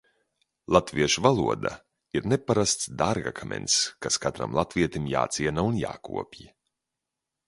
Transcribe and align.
Latviešu 0.75 1.21
valoda 1.25 1.73
ir 2.19 2.25
neparasts 2.31 2.87
dārgakmens, 3.01 3.75
kas 4.05 4.17
katram 4.23 4.55
latvietim 4.61 5.05
jāciena 5.13 5.67
un 5.73 5.77
jākopj. 5.83 6.47